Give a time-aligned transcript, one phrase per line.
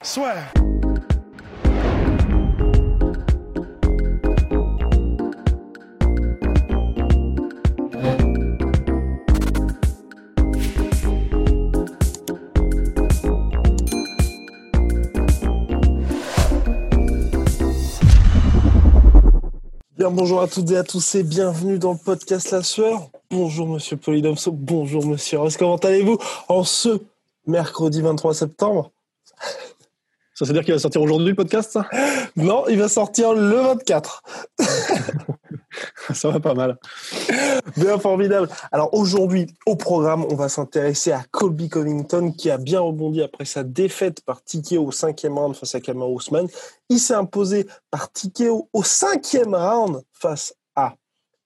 [0.00, 0.52] Swear.
[19.96, 23.10] Bien, bonjour à toutes et à tous et bienvenue dans le podcast La Sueur.
[23.32, 27.00] Bonjour Monsieur Polydomso, bonjour Monsieur Ross, comment allez-vous en ce
[27.48, 28.92] mercredi 23 septembre?
[30.38, 31.88] Ça veut dire qu'il va sortir aujourd'hui le podcast, ça?
[32.36, 34.22] Non, il va sortir le 24.
[36.14, 36.78] ça va pas mal.
[37.76, 38.48] Bien formidable.
[38.70, 43.46] Alors aujourd'hui, au programme, on va s'intéresser à Colby Covington qui a bien rebondi après
[43.46, 46.46] sa défaite par TKO au cinquième round face à Kamar Ousmane.
[46.88, 50.94] Il s'est imposé par TKO au cinquième round face à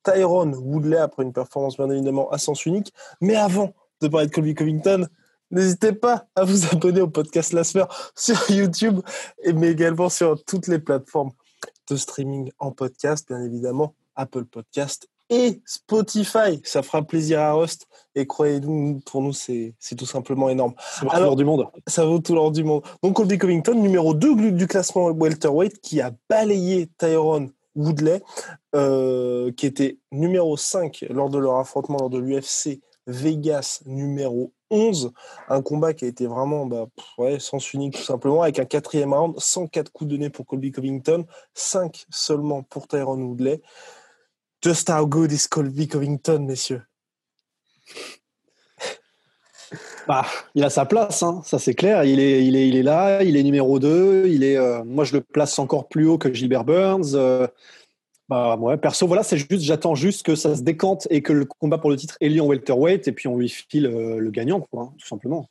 [0.05, 2.93] Tyrone Woodley après une performance bien évidemment à sens unique.
[3.23, 5.09] Mais avant de parler de Colby Covington,
[5.53, 7.86] N'hésitez pas à vous abonner au podcast La Sphère
[8.17, 9.00] sur YouTube,
[9.55, 11.31] mais également sur toutes les plateformes
[11.91, 16.59] de streaming en podcast, bien évidemment, Apple Podcast et Spotify.
[16.64, 17.86] Ça fera plaisir à Host.
[18.14, 20.72] Et croyez-nous, pour nous, c'est tout simplement énorme.
[20.78, 21.66] Ça vaut tout l'or du monde.
[21.87, 22.83] Ça vaut tout l'or du monde.
[23.03, 28.22] Donc, Colby Covington, numéro 2 du classement welterweight, qui a balayé Tyrone Woodley,
[28.75, 35.12] euh, qui était numéro 5 lors de leur affrontement lors de l'UFC Vegas numéro 11.
[35.48, 36.87] Un combat qui a été vraiment bah,
[37.19, 40.73] ouais, sens unique tout simplement, avec un quatrième round, 104 coups de nez pour Colby
[40.73, 43.61] Covington, 5 seulement pour Tyrone Woodley.
[44.62, 46.83] Just how good is Colby Covington, messieurs?
[50.06, 52.04] Bah, il a sa place, hein, ça c'est clair.
[52.04, 54.27] Il est, il, est, il est là, il est numéro 2.
[54.27, 57.15] Il est, euh, moi, je le place encore plus haut que Gilbert Burns.
[57.15, 57.47] Euh,
[58.32, 61.44] bah, ouais, perso, voilà, c'est juste, j'attends juste que ça se décante et que le
[61.44, 64.31] combat pour le titre ait lieu en welterweight et puis on lui file euh, le
[64.31, 65.50] gagnant, quoi, hein, tout simplement.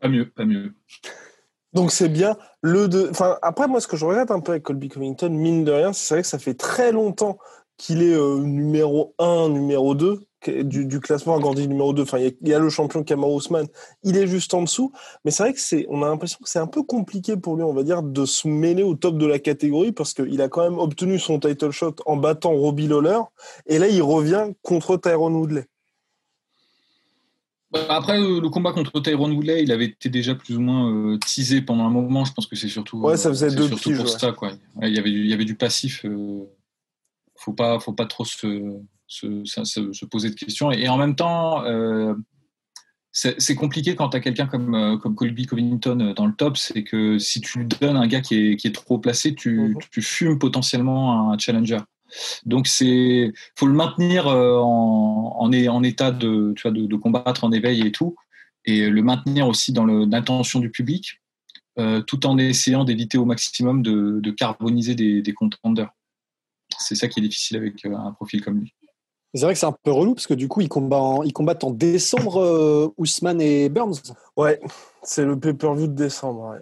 [0.00, 0.74] Pas mieux, pas mieux.
[1.72, 3.08] Donc c'est bien le de.
[3.10, 5.92] Enfin après moi ce que je regrette un peu avec Colby Covington mine de rien
[5.92, 7.36] c'est vrai que ça fait très longtemps
[7.76, 12.02] qu'il est euh, numéro 1, numéro 2 du, du classement agrandi numéro 2.
[12.02, 13.66] Enfin, il y, a le champion Kamar Ousmane,
[14.02, 14.92] il est juste en dessous.
[15.24, 17.64] Mais c'est vrai que c'est, on a l'impression que c'est un peu compliqué pour lui,
[17.64, 20.62] on va dire, de se mêler au top de la catégorie parce qu'il a quand
[20.62, 23.20] même obtenu son title shot en battant Robbie Lawler.
[23.66, 25.66] Et là, il revient contre Tyrone Woodley.
[27.70, 30.90] Bah, après, euh, le combat contre Tyrone Woodley, il avait été déjà plus ou moins
[30.90, 32.24] euh, teasé pendant un moment.
[32.24, 34.32] Je pense que c'est surtout, ouais, ça faisait deux surtout pour ça.
[34.32, 34.52] Quoi.
[34.82, 36.04] il, y avait du, il y avait du passif.
[36.06, 36.44] Euh,
[37.36, 40.70] faut pas, faut pas trop se, se, se, poser de questions.
[40.70, 42.14] Et, en même temps, euh,
[43.12, 46.56] c'est compliqué quand tu as quelqu'un comme, euh, comme Colby Covington euh, dans le top,
[46.56, 49.78] c'est que si tu donnes un gars qui est, qui est trop placé, tu, mhm.
[49.90, 51.78] tu, fumes potentiellement un challenger.
[52.46, 57.44] Donc c'est faut le maintenir en, en, en état de, tu vois, de, de, combattre
[57.44, 58.16] en éveil et tout,
[58.64, 61.20] et le maintenir aussi dans l'intention du public,
[62.06, 65.90] tout en essayant d'éviter au maximum de, de carboniser des, des contenders.
[66.78, 68.74] C'est ça qui est difficile avec un profil comme lui.
[69.34, 71.32] C'est vrai que c'est un peu relou parce que du coup, ils combattent en, ils
[71.32, 73.96] combattent en décembre, euh, Ousmane et Burns.
[74.36, 74.60] Ouais,
[75.02, 76.54] c'est le pay-per-view de décembre.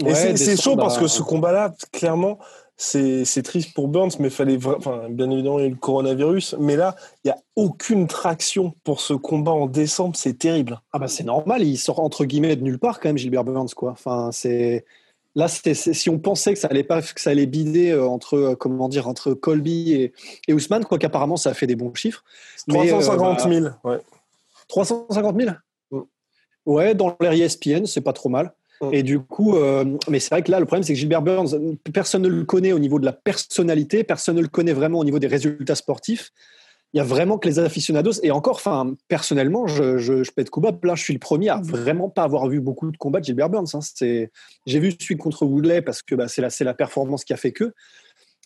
[0.00, 0.10] Ouais.
[0.10, 2.38] et c'est chaud parce que bah, ce combat-là, clairement,
[2.76, 6.56] c'est triste pour Burns, mais fallait enfin, bien évidemment, il y a eu le coronavirus.
[6.58, 10.16] Mais là, il n'y a aucune traction pour ce combat en décembre.
[10.16, 10.80] C'est terrible.
[10.92, 13.74] Ah bah c'est normal, il sort entre guillemets de nulle part quand même, Gilbert Burns.
[13.76, 13.92] Quoi.
[13.92, 14.84] Enfin, c'est
[15.34, 18.54] Là, si on pensait que ça allait pas, que ça allait bider euh, entre euh,
[18.54, 20.12] comment dire entre Colby et,
[20.46, 22.22] et Ousmane, quoi qu'apparemment ça a fait des bons chiffres.
[22.68, 23.98] 350 000, euh, bah, ouais.
[24.68, 25.54] 350 000.
[25.90, 26.00] Mm.
[26.66, 28.52] Ouais, dans l'air ESPN, c'est pas trop mal.
[28.82, 28.88] Mm.
[28.92, 29.56] Et du coup,
[30.08, 32.72] mais c'est vrai que là, le problème, c'est que Gilbert Burns, personne ne le connaît
[32.72, 36.30] au niveau de la personnalité, personne ne le connaît vraiment au niveau des résultats sportifs
[36.94, 38.20] il y a vraiment que les aficionados.
[38.22, 40.72] Et encore, enfin, personnellement, je, je, je pète Kuba.
[40.82, 43.48] Là, je suis le premier à vraiment pas avoir vu beaucoup de combats de Gilbert
[43.48, 43.74] Burns.
[43.74, 43.80] Hein.
[44.66, 47.52] J'ai vu celui contre Woodley parce que bah, c'est la, la performance qui a fait
[47.52, 47.72] que.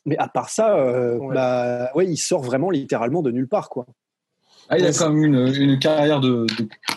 [0.05, 1.35] Mais à part ça, euh, ouais.
[1.35, 3.69] Bah, ouais, il sort vraiment littéralement de nulle part.
[3.69, 3.87] Quoi.
[4.69, 6.47] Ah, il a quand même une, une carrière de,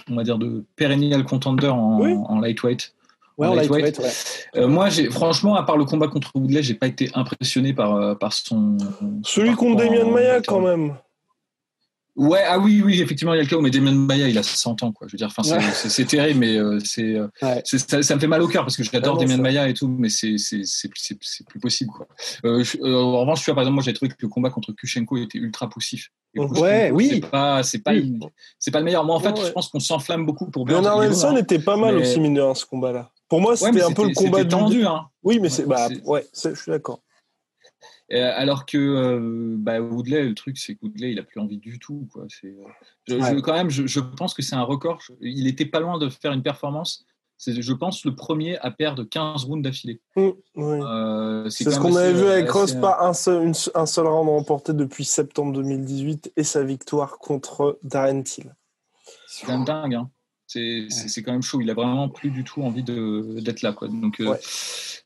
[0.10, 2.94] on va dire, de perennial contender en, en lightweight.
[3.40, 3.98] Ouais, en lightweight.
[3.98, 4.12] Ouais.
[4.58, 8.14] Euh, moi, franchement, à part le combat contre Woodley, j'ai pas été impressionné par, euh,
[8.14, 8.78] par son.
[9.24, 10.96] Celui contre Damien Maya, quand même.
[12.20, 14.38] Ouais, ah oui, oui, effectivement, il y a le cas où mais Damien Maya, il
[14.38, 15.08] a 100 ans, quoi.
[15.08, 17.16] Je veux dire, enfin, c'est terrible, mais euh, c'est,
[17.64, 20.10] ça, ça, me fait mal au cœur parce que j'adore Damien Maya et tout, mais
[20.10, 20.36] c'est
[21.48, 22.08] plus possible, quoi.
[22.44, 25.16] Euh, en revanche, tu vois, par exemple, moi, j'ai trouvé que le combat contre Kushenko
[25.16, 26.12] était ultra poussif.
[26.36, 27.10] ouais, oui.
[27.14, 27.94] C'est pas, c'est pas,
[28.60, 29.06] c'est pas le meilleur.
[29.06, 32.20] Moi, en fait, je pense qu'on s'enflamme beaucoup pour Bernard Nelson était pas mal aussi,
[32.20, 33.12] mine de rien, ce combat-là.
[33.30, 35.06] Pour moi, c'était un peu le combat tendu, hein.
[35.24, 37.00] Oui, mais c'est, bah, ouais, je suis d'accord.
[38.12, 41.58] Euh, alors que euh, bah, Woodley, le truc, c'est que Woodley, il a plus envie
[41.58, 42.08] du tout.
[42.12, 42.26] Quoi.
[42.28, 45.02] C'est, euh, je, quand même, je, pense que c'est un record.
[45.22, 47.06] Il était pas loin de faire une performance.
[47.38, 50.02] C'est, je pense, le premier à perdre 15 rounds d'affilée.
[50.16, 54.74] Mmh, c'est, ce qu'on avait vu avec Ross, pas un seul, un seul round remporté
[54.74, 58.54] depuis septembre 2018 et sa victoire contre Darren Till.
[59.28, 59.96] C'est quand même dingue.
[59.96, 60.10] Hein.
[60.50, 61.62] C'est quand même chaud.
[61.62, 63.72] Il a vraiment plus du tout envie d'être là.
[63.72, 63.88] Quoi.
[63.88, 64.36] Donc, euh,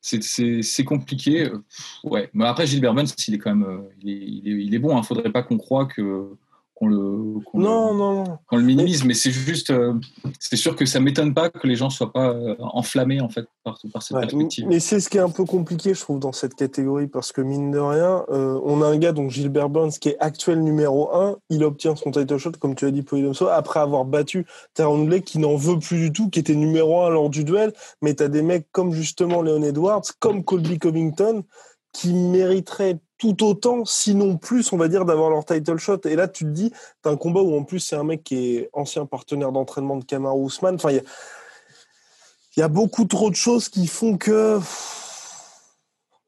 [0.01, 1.50] c'est compliqué.
[2.04, 2.30] Ouais.
[2.34, 4.80] Mais après, Gilbert Burns, il est quand même euh, il est, il est, il est
[4.80, 4.90] bon.
[4.90, 5.00] Il hein.
[5.00, 6.30] ne faudrait pas qu'on croit que
[6.84, 8.38] qu'on le, non, non, non.
[8.52, 9.94] le minimise, mais c'est juste, euh,
[10.40, 13.46] c'est sûr que ça m'étonne pas que les gens soient pas euh, enflammés en fait
[13.64, 14.66] par, par cette perspective.
[14.68, 17.42] Mais c'est ce qui est un peu compliqué, je trouve, dans cette catégorie, parce que
[17.42, 21.14] mine de rien, euh, on a un gars, donc Gilbert Burns, qui est actuel numéro
[21.14, 25.04] 1, il obtient son title shot, comme tu as dit, Polydomso, après avoir battu Taron
[25.26, 28.24] qui n'en veut plus du tout, qui était numéro 1 lors du duel, mais tu
[28.24, 31.44] as des mecs comme justement Leon Edwards, comme Colby Covington,
[31.94, 36.02] qui mériteraient tout autant, sinon plus, on va dire, d'avoir leur title shot.
[36.04, 38.22] Et là, tu te dis, tu as un combat où en plus, c'est un mec
[38.22, 40.75] qui est ancien partenaire d'entraînement de Kamaru Ousmane.
[40.75, 41.02] Enfin, il
[42.58, 44.60] y, a beaucoup trop de choses qui font que.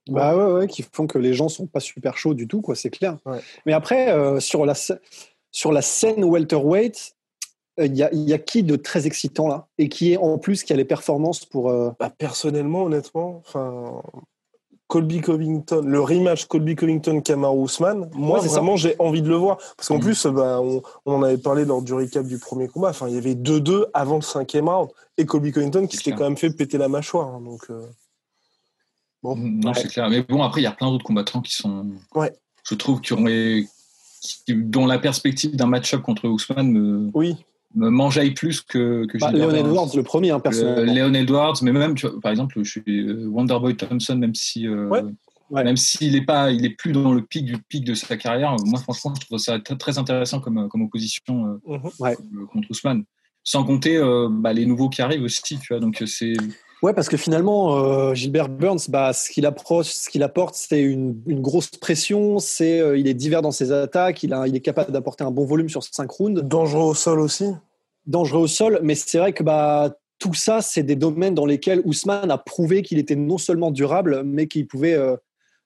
[0.08, 2.76] Bah ouais, ouais, qui font que les gens sont pas super chauds du tout, quoi,
[2.76, 3.18] c'est clair.
[3.66, 4.74] Mais après, euh, sur, la,
[5.52, 7.14] sur la scène welterweight,
[7.82, 9.68] euh, il y, a, y, a, qui de très excitant là?
[9.78, 11.70] Et qui est en plus qui a les performances pour.
[11.70, 14.02] Euh, bah, personnellement, honnêtement, enfin
[14.88, 19.58] Colby Covington, le rematch Colby Covington Kamaru Usman, moi vraiment j'ai envie de le voir
[19.76, 20.02] parce qu'en mm.
[20.02, 22.90] plus bah, on, en avait parlé lors du recap du premier combat.
[22.90, 26.26] Enfin il y avait 2-2 avant le cinquième round et Colby Covington qui s'était quand
[26.26, 27.30] même fait péter la mâchoire.
[27.30, 27.82] Hein, donc euh,
[29.24, 30.08] bon, mm, non c'est clair.
[30.10, 32.32] Mais bon après il y a plein d'autres combattants qui sont, ouais.
[32.64, 33.64] je trouve qui auraient,
[34.48, 37.36] dont la perspective d'un match-up contre Usman me, oui
[37.76, 40.94] me mangeaille plus que, que bah, Léon Edwards, le premier, hein, personnellement.
[40.94, 44.68] Léon Edwards, mais même, tu vois, par exemple, je suis euh, Wonderboy Thompson, même si.
[44.68, 44.90] Euh,
[45.52, 48.56] même s'il est pas, il est plus dans le pic du pic de sa carrière.
[48.66, 52.48] Moi, franchement, je trouve ça très intéressant comme, comme opposition euh, mhm.
[52.48, 53.04] contre Ousmane.
[53.44, 54.02] Sans compter
[54.32, 55.80] bah, les nouveaux qui arrivent aussi, tu vois.
[55.80, 56.34] Donc c'est.
[56.82, 61.20] Ouais, parce que finalement, Gilbert Burns, bah, ce qu'il approche, ce qu'il apporte, c'est une,
[61.26, 62.38] une, grosse pression.
[62.40, 64.22] C'est, il est divers dans ses attaques.
[64.24, 66.42] Il, a, il est capable d'apporter un bon volume sur 5 rounds.
[66.44, 67.46] Dangereux au sol aussi
[68.08, 71.82] dangereux au sol, mais c'est vrai que bah, tout ça, c'est des domaines dans lesquels
[71.86, 75.16] Ousmane a prouvé qu'il était non seulement durable, mais qu'il pouvait euh,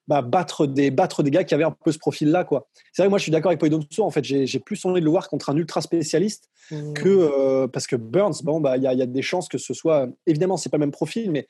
[0.09, 2.47] bah, battre, des, battre des gars qui avaient un peu ce profil-là.
[2.91, 4.03] C'est vrai que moi, je suis d'accord avec Poidomso.
[4.03, 6.93] En fait, j'ai plus envie de le voir contre un ultra spécialiste mmh.
[6.93, 7.09] que.
[7.09, 9.75] Euh, parce que Burns, bon, bah, il y, a, y, a des chances que ce
[9.75, 10.07] soit.
[10.25, 11.47] Évidemment, c'est pas le même profil, mais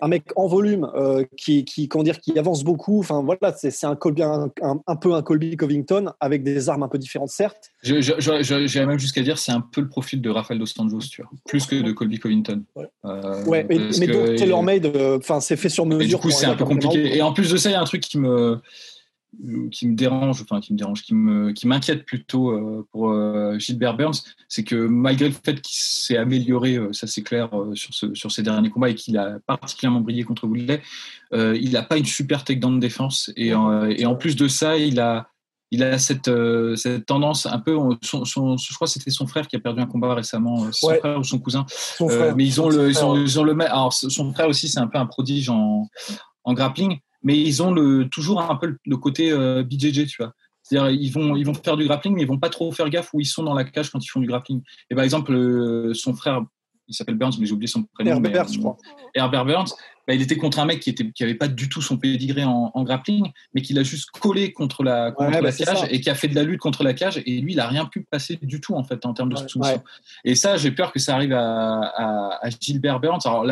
[0.00, 3.00] un mec en volume euh, qui, qui, comment dire, qui avance beaucoup.
[3.00, 3.98] Enfin voilà, c'est un,
[4.62, 7.72] un, un, peu un Colby Covington avec des armes un peu différentes, certes.
[7.82, 11.30] J'irais même jusqu'à dire c'est un peu le profil de Rafael dos Anjos, tu vois,
[11.46, 12.62] plus que de Colby Covington.
[12.74, 13.66] Ouais, euh, mais,
[13.98, 16.18] mais donc tailor-made, euh, enfin c'est fait sur mesure.
[16.18, 17.16] du coup, c'est un peu compliqué.
[17.16, 18.60] Et en plus de ça, il y a un truc qui me
[19.70, 23.58] qui me dérange, enfin qui me dérange, qui me, qui m'inquiète plutôt euh, pour euh,
[23.58, 27.94] Gilbert Burns, c'est que malgré le fait qu'il s'est amélioré, euh, ça c'est clair sur,
[27.94, 30.82] ce, sur ses derniers combats et qu'il a particulièrement brillé contre Woodley,
[31.32, 35.00] il n'a pas une super takedown de défense et, et, en plus de ça, il
[35.00, 35.28] a
[35.72, 36.30] il a cette,
[36.76, 37.76] cette tendance un peu.
[38.02, 41.18] Son, je crois que c'était son frère qui a perdu un combat récemment, son frère
[41.18, 41.66] ou son cousin.
[42.36, 43.60] mais ils ont le, ils ont, ils ont le.
[43.64, 45.88] Alors son frère aussi, c'est un peu un prodige en,
[46.44, 50.32] en grappling mais ils ont le, toujours un peu le côté euh, BJJ, tu vois.
[50.62, 53.12] C'est-à-dire, ils vont, ils vont faire du grappling, mais ils vont pas trop faire gaffe
[53.12, 54.62] où ils sont dans la cage quand ils font du grappling.
[54.90, 56.44] Et par exemple, euh, son frère,
[56.88, 58.12] il s'appelle Burns, mais j'ai oublié son prénom.
[58.12, 58.76] Herbert, je crois.
[59.14, 59.72] Herbert Burns,
[60.06, 62.44] bah, il était contre un mec qui était qui avait pas du tout son pédigré
[62.44, 66.00] en, en grappling, mais qui l'a juste collé contre la, contre la bah, cage et
[66.00, 67.20] qui a fait de la lutte contre la cage.
[67.26, 69.82] Et lui, il a rien pu passer du tout en fait en termes de soumission.
[70.24, 73.20] Et ça, j'ai peur que ça arrive à, à, à Gilbert Burns.
[73.24, 73.46] Alors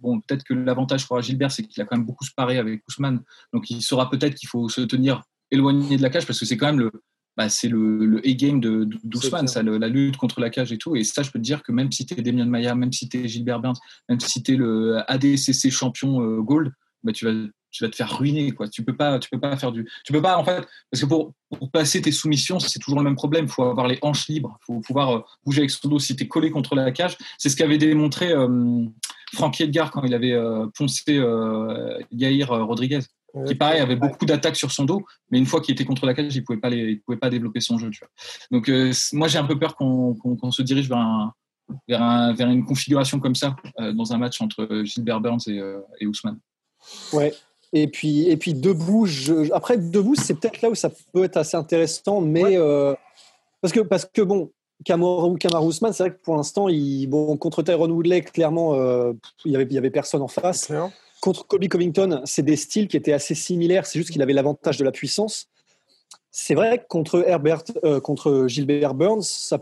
[0.00, 3.22] bon, peut-être que l'avantage pour Gilbert, c'est qu'il a quand même beaucoup sparé avec Ousmane,
[3.52, 6.56] donc il saura peut-être qu'il faut se tenir éloigné de la cage parce que c'est
[6.56, 6.92] quand même le
[7.40, 10.94] bah, c'est le, le A-game de, d'Ousmane, ça, la lutte contre la cage et tout.
[10.94, 13.08] Et ça, je peux te dire que même si tu es Damien Maia, même si
[13.08, 13.78] tu es Gilbert Burns,
[14.10, 16.70] même si tu es le ADCC champion euh, Gold,
[17.02, 18.68] bah, tu vas tu vas te faire ruiner quoi.
[18.68, 21.06] Tu peux pas tu peux pas faire du tu peux pas en fait parce que
[21.06, 23.44] pour, pour passer tes soumissions c'est toujours le même problème.
[23.46, 24.58] Il faut avoir les hanches libres.
[24.62, 27.16] Il faut pouvoir euh, bouger avec son dos si tu es collé contre la cage.
[27.38, 28.84] C'est ce qu'avait démontré euh,
[29.32, 30.36] Frankie Edgar quand il avait
[30.74, 31.22] poncé
[32.10, 33.00] Yair Rodriguez
[33.46, 36.14] qui pareil avait beaucoup d'attaques sur son dos, mais une fois qu'il était contre la
[36.14, 37.90] cage, il pouvait pas il pouvait pas développer son jeu.
[37.90, 38.08] Tu vois.
[38.50, 41.32] Donc euh, moi j'ai un peu peur qu'on se dirige vers un,
[41.88, 45.60] vers, vers une configuration comme ça euh, dans un match entre Gilbert Burns et,
[46.00, 46.38] et Ousmane.
[47.12, 47.32] Ouais.
[47.72, 49.52] Et puis et puis debout, je...
[49.52, 52.58] après debout c'est peut-être là où ça peut être assez intéressant, mais
[53.60, 54.50] parce que parce que bon.
[54.82, 58.74] Kamaru, Kamaru Ousmane, c'est vrai que pour l'instant, il, bon, contre Tyrone Woodley, clairement,
[59.44, 60.72] il y avait, il y avait personne en face.
[61.20, 64.78] Contre Colby Covington, c'est des styles qui étaient assez similaires, c'est juste qu'il avait l'avantage
[64.78, 65.48] de la puissance.
[66.30, 69.60] C'est vrai que contre, Herbert, euh, contre Gilbert Burns, ça,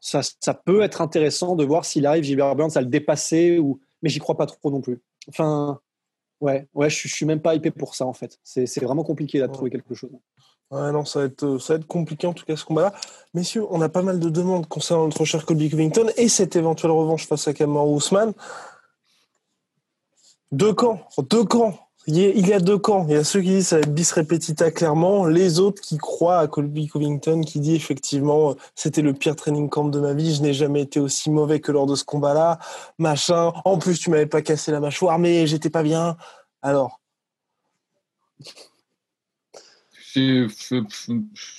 [0.00, 3.80] ça, peut être intéressant de voir s'il arrive, Gilbert Burns, à le dépasser, ou...
[4.02, 5.00] mais j'y crois pas trop non plus.
[5.28, 5.80] Enfin,
[6.40, 8.38] ouais, ouais je, je suis même pas hypé pour ça en fait.
[8.42, 10.10] C'est vraiment compliqué de trouver quelque chose.
[10.72, 12.94] Ouais, non, ça va, être, ça va être compliqué en tout cas ce combat-là.
[13.34, 16.92] Messieurs, on a pas mal de demandes concernant notre cher Colby Covington et cette éventuelle
[16.92, 18.32] revanche face à Cameron Ousmane.
[20.52, 21.78] Deux camps, deux camps.
[22.06, 23.06] Il y a deux camps.
[23.08, 25.98] Il y a ceux qui disent ça va être bis repetita clairement, les autres qui
[25.98, 30.34] croient à Colby Covington qui dit effectivement c'était le pire training camp de ma vie,
[30.34, 32.58] je n'ai jamais été aussi mauvais que lors de ce combat-là,
[32.98, 33.52] machin.
[33.64, 36.16] En plus tu m'avais pas cassé la mâchoire, mais j'étais pas bien.
[36.60, 37.00] Alors?
[40.14, 40.48] Je,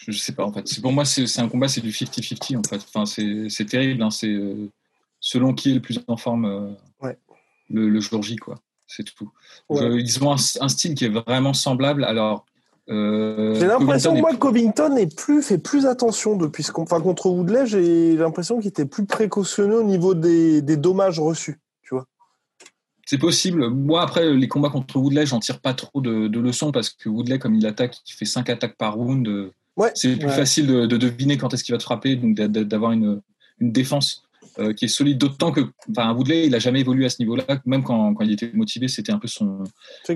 [0.08, 0.82] je, sais pas en fait.
[0.82, 2.86] Pour moi c'est un combat, c'est du 50-50 en fait.
[2.94, 4.04] Enfin c'est terrible.
[4.04, 4.12] Hein.
[4.12, 4.70] C'est euh,
[5.20, 7.18] selon qui est le plus en forme euh, ouais.
[7.70, 8.60] le, le jour J quoi
[8.96, 9.32] c'est tout.
[9.70, 12.04] ils ont un, style qui est vraiment semblable.
[12.04, 12.46] Alors,
[12.90, 17.30] euh, j'ai l'impression, moi, que Covington est plus, fait plus attention depuis ce enfin, contre
[17.30, 17.66] Woodley.
[17.66, 21.60] J'ai l'impression qu'il était plus précautionneux au niveau des, des dommages reçus.
[21.82, 22.06] Tu vois.
[23.06, 23.70] C'est possible.
[23.70, 27.10] Moi, après, les combats contre Woodley, j'en tire pas trop de, de, leçons parce que
[27.10, 29.28] Woodley, comme il attaque, il fait 5 attaques par round.
[29.28, 29.92] Euh, ouais.
[29.96, 33.22] C'est plus facile de, de, deviner quand est-ce qu'il va te frapper, donc d'avoir une,
[33.60, 34.24] une défense
[34.60, 37.44] euh, qui est solide, d'autant que enfin, Woodley, il n'a jamais évolué à ce niveau-là,
[37.66, 39.64] même quand, quand il était motivé, c'était un peu son,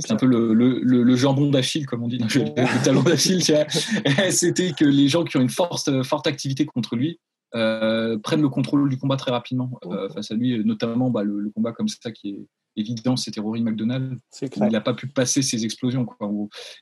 [0.10, 3.42] un peu le, le, le, jambon d'Achille, comme on dit, le, talon d'Achille.
[4.30, 7.20] c'était que les gens qui ont une forte, forte activité contre lui
[7.56, 11.50] euh, prennent le contrôle du combat très rapidement euh, face à lui, notamment bah, le,
[11.50, 14.20] combat comme ça qui est évident, c'était Rory McDonald.
[14.42, 16.06] Il n'a pas pu passer ses explosions.
[16.06, 16.30] Quoi,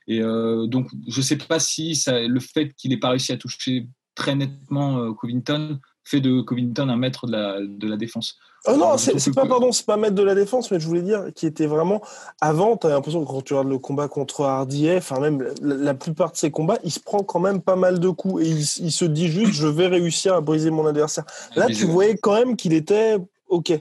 [0.08, 3.38] et donc, je ne sais pas si ça, le fait qu'il n'ait pas réussi à
[3.38, 8.38] toucher très nettement Covington fait de Covington un maître de la, de la défense.
[8.68, 11.26] Oh non, c'est pas, pardon, c'est pas maître de la défense, mais je voulais dire
[11.34, 12.00] qui était vraiment.
[12.40, 15.94] Avant, tu as l'impression que quand tu regardes le combat contre Hardy, enfin, même la,
[15.94, 18.58] plupart de ses combats, il se prend quand même pas mal de coups et il,
[18.58, 21.24] il se dit juste, je vais réussir à briser mon adversaire.
[21.54, 23.72] Là, tu voyais quand même qu'il était OK.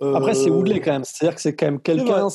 [0.00, 1.04] Après, c'est Woodley quand même.
[1.04, 2.28] C'est-à-dire que c'est quand même quelqu'un.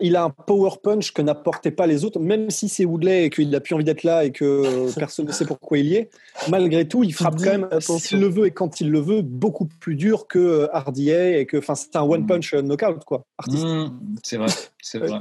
[0.00, 3.30] Il a un power punch que n'apportaient pas les autres, même si c'est Woodley et
[3.30, 6.10] qu'il n'a plus envie d'être là et que personne ne sait pourquoi il y est.
[6.48, 9.66] Malgré tout, il frappe quand même, s'il le veut et quand il le veut, beaucoup
[9.80, 12.26] plus dur que euh, Hardier et que, enfin, c'est un one mm.
[12.26, 13.24] punch knockout quoi.
[13.48, 13.86] Mm,
[14.22, 14.48] c'est vrai,
[14.82, 15.20] c'est vrai.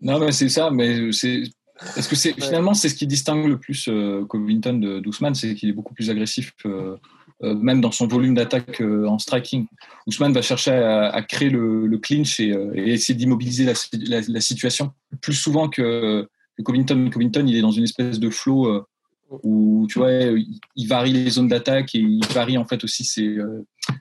[0.00, 1.42] Non, mais c'est ça, mais c'est.
[1.94, 5.54] Parce que c'est finalement c'est ce qui distingue le plus euh, Covington de d'Ousmane, c'est
[5.54, 6.52] qu'il est beaucoup plus agressif.
[6.64, 6.96] euh,
[7.42, 9.66] même dans son volume d'attaque euh, en striking.
[10.06, 15.68] Ousmane va chercher à, créer le, clinch euh, et, essayer d'immobiliser la, situation plus souvent
[15.68, 16.28] que,
[16.64, 17.10] Covington.
[17.10, 18.84] Covington, il est dans une espèce de flow
[19.42, 23.38] où tu vois, il varie les zones d'attaque et il varie en fait aussi ses,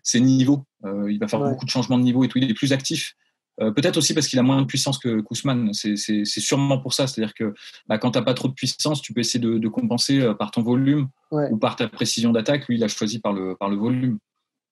[0.03, 0.65] ses niveaux.
[0.83, 2.37] il va faire beaucoup de changements de niveau et tout.
[2.37, 3.15] Il est plus actif.
[3.59, 5.73] Euh, peut-être aussi parce qu'il a moins de puissance que Kousman.
[5.73, 7.07] C'est sûrement pour ça.
[7.07, 7.53] C'est-à-dire que
[7.87, 10.51] bah, quand tu n'as pas trop de puissance, tu peux essayer de, compenser euh, par
[10.51, 12.67] ton volume ou par ta précision d'attaque.
[12.67, 14.17] Lui, il a choisi par le, par le volume.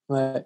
[0.07, 0.45] Ouais.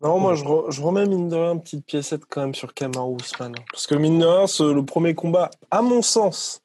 [0.00, 0.44] Non, moi, je,
[0.80, 3.56] remets mine de rien une petite piécette quand même sur Kamaru Ousmane.
[3.72, 6.62] Parce que mine de rien, le premier combat, à mon sens,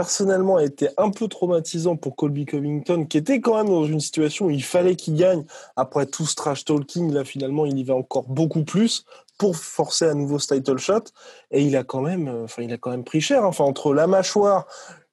[0.00, 4.00] personnellement, a été un peu traumatisant pour Colby Covington, qui était quand même dans une
[4.00, 5.44] situation où il fallait qu'il gagne.
[5.76, 9.04] Après tout ce trash talking, là, finalement, il y va encore beaucoup plus
[9.36, 11.04] pour forcer à nouveau ce title shot.
[11.50, 13.44] Et il a quand même, euh, enfin, il a quand même pris cher.
[13.44, 14.66] Enfin, entre la mâchoire,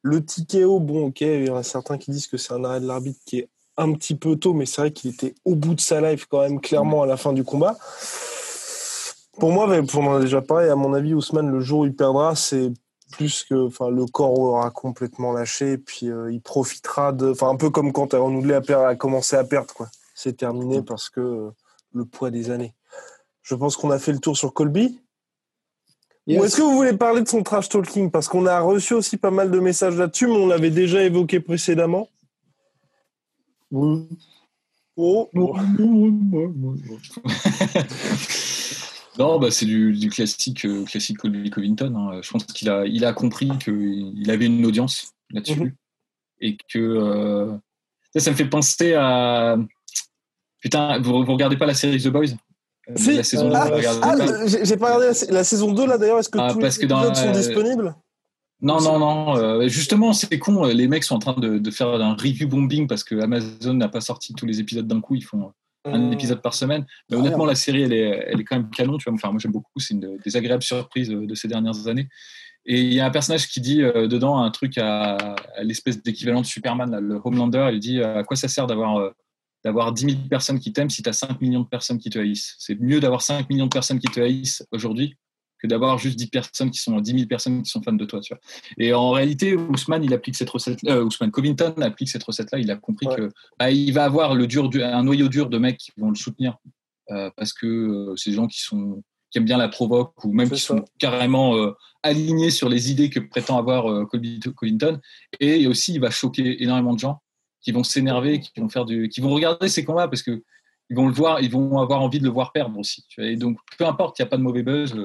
[0.03, 0.23] le
[0.63, 2.87] haut, bon, ok, il y en a certains qui disent que c'est un arrêt de
[2.87, 5.81] l'arbitre qui est un petit peu tôt, mais c'est vrai qu'il était au bout de
[5.81, 7.75] sa life quand même, clairement, à la fin du combat.
[9.37, 11.93] Pour moi, on en a déjà parlé, à mon avis, Ousmane, le jour où il
[11.93, 12.71] perdra, c'est
[13.11, 17.55] plus que enfin le corps aura complètement lâché puis euh, il profitera de enfin un
[17.55, 21.21] peu comme quand Aaron Woodley a, a commencé à perdre quoi c'est terminé parce que
[21.21, 21.49] euh,
[21.93, 22.73] le poids des années
[23.47, 24.99] je pense qu'on a fait le tour sur Colby.
[26.27, 28.11] Ou est-ce que vous voulez parler de son trash talking?
[28.11, 31.39] Parce qu'on a reçu aussi pas mal de messages là-dessus, mais on l'avait déjà évoqué
[31.39, 32.09] précédemment.
[33.71, 34.09] Oui.
[34.97, 35.29] Oh.
[39.17, 41.93] non, bah, c'est du, classique, euh, classique Colby Covington.
[41.95, 42.19] Hein.
[42.21, 45.59] Je pense qu'il a, il a compris qu'il avait une audience là-dessus.
[45.59, 45.71] Mhm.
[46.39, 47.57] Et que euh,
[48.15, 49.57] ça, me fait penser à.
[50.61, 52.35] Putain, vous, vous regardez pas la série The Boys?
[52.87, 53.69] La saison 2, ah,
[54.01, 54.15] ah
[54.63, 56.19] j'ai pas regardé la, saison 2 là d'ailleurs.
[56.19, 57.95] Est-ce que ah, tous les épisodes sont disponibles?
[58.61, 59.67] Non, non, non.
[59.67, 60.63] justement, c'est con.
[60.65, 64.01] Les mecs sont en train de, faire un review bombing parce que Amazon n'a pas
[64.01, 65.15] sorti tous les épisodes d'un coup.
[65.15, 65.51] Ils font
[65.93, 66.13] un mmh.
[66.13, 66.85] épisode par semaine.
[67.09, 68.97] Mais honnêtement, la série, elle est, elle est quand même canon.
[68.97, 69.13] Tu vois.
[69.13, 69.79] Enfin, moi, j'aime beaucoup.
[69.79, 72.07] C'est une des agréables surprises de, ces dernières années.
[72.65, 76.45] Et il y a un personnage qui dit dedans un truc à, l'espèce d'équivalent de
[76.45, 77.69] Superman, le Homelander.
[77.73, 79.11] Il dit à quoi ça sert d'avoir
[79.63, 82.19] d'avoir 10 000 personnes qui t'aiment si tu as 5 millions de personnes qui te
[82.19, 82.55] haïssent?
[82.59, 85.17] C'est mieux d'avoir 5 millions de personnes qui te haïssent aujourd'hui
[85.59, 88.19] que d'avoir juste 10 personnes qui sont 10 000 personnes qui sont fans de toi.
[88.21, 88.41] Tu vois.
[88.77, 90.79] Et en réalité, Ousmane, il applique cette recette.
[90.85, 92.59] Euh, Ousmane Covington applique cette recette-là.
[92.59, 95.77] Il a compris que bah, il va avoir le dur, un noyau dur de mecs
[95.77, 96.57] qui vont le soutenir
[97.11, 100.31] euh, parce que euh, c'est des gens qui sont qui aiment bien la provoque ou
[100.31, 101.71] même qui sont carrément euh,
[102.01, 105.01] alignés sur les idées que prétend avoir Covington.
[105.41, 107.21] Et aussi, il va choquer énormément de gens
[107.59, 110.43] qui vont s'énerver, qui vont faire du, qui vont regarder ces combats parce que
[110.89, 113.03] ils vont le voir, ils vont avoir envie de le voir perdre aussi.
[113.09, 113.29] Tu vois.
[113.29, 114.95] Et donc, peu importe, il n'y a pas de mauvais buzz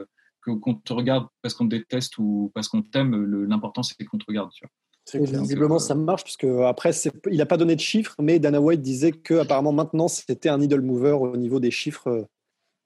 [0.45, 3.15] qu'on te regarde parce qu'on te déteste ou parce qu'on t'aime,
[3.47, 4.51] l'important c'est qu'on te regarde.
[4.53, 4.67] Tu
[5.15, 5.41] vois.
[5.41, 6.91] visiblement, ça marche, puisque après,
[7.31, 10.59] il n'a pas donné de chiffres, mais Dana White disait que apparemment maintenant c'était un
[10.59, 12.09] needle mover au niveau des chiffres.
[12.09, 12.27] Euh,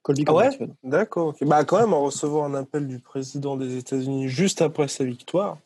[0.03, 0.49] Colby ah ouais?
[0.83, 1.35] D'accord.
[1.41, 5.57] Bah, quand même, en recevant un appel du président des États-Unis juste après sa victoire.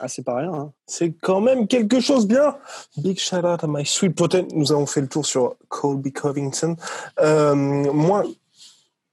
[0.00, 0.52] Ah, c'est pas rien.
[0.52, 0.72] Hein.
[0.86, 2.56] C'est quand même quelque chose bien.
[2.96, 4.52] Big shout out à my sweet potent.
[4.52, 6.76] Nous avons fait le tour sur Colby Covington.
[7.20, 8.24] Euh, moi,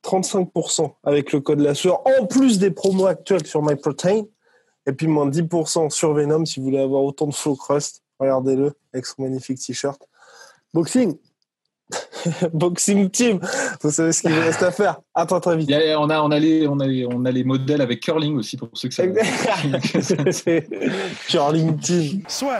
[0.05, 4.23] 35% avec le code la sueur, en plus des promos actuels sur MyProtein.
[4.87, 8.03] Et puis moins 10% sur Venom si vous voulez avoir autant de flow crust.
[8.19, 9.99] Regardez-le avec son magnifique t-shirt.
[10.73, 11.17] Boxing
[12.53, 13.39] Boxing Team
[13.81, 14.99] Vous savez ce qu'il reste à faire.
[15.13, 15.71] Attends très vite.
[15.71, 18.69] on, a, on, a les, on, a on a les modèles avec curling aussi pour
[18.73, 19.03] ceux que ça.
[21.27, 22.23] curling Team.
[22.27, 22.59] Soit.